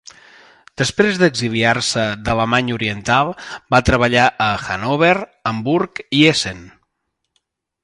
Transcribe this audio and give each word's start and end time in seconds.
Després 0.81 1.19
d'exiliar-se 1.23 2.05
d'Alemanya 2.29 2.77
Oriental 2.77 3.29
va 3.75 3.83
treballar 3.91 4.25
a 4.47 4.49
Hannover, 4.55 5.13
Hamburg 5.53 6.05
i 6.21 6.25
Essen. 6.33 6.65